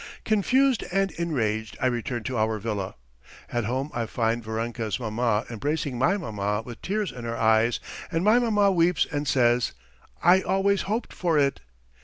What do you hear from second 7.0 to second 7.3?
in